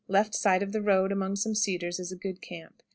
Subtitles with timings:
[0.07, 2.81] Left side of the road, among some cedars, is a good camp.